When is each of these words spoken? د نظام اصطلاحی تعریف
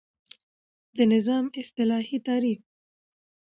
د 0.97 0.99
نظام 1.13 1.45
اصطلاحی 1.61 2.17
تعریف 2.27 2.61